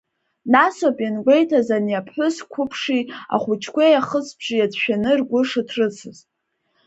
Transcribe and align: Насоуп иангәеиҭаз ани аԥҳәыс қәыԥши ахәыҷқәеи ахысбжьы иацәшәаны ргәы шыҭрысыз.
Насоуп 0.51 0.97
иангәеиҭаз 1.03 1.67
ани 1.75 1.99
аԥҳәыс 1.99 2.37
қәыԥши 2.51 3.01
ахәыҷқәеи 3.35 3.99
ахысбжьы 3.99 4.55
иацәшәаны 4.57 5.11
ргәы 5.19 5.39
шыҭрысыз. 5.49 6.17